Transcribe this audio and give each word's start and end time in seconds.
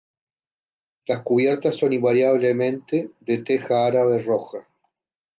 Las 1.05 1.21
cubiertas 1.21 1.75
son 1.75 1.93
invariablemente 1.93 3.11
de 3.19 3.37
teja 3.43 3.85
árabe 3.85 4.23
roja. 4.23 4.67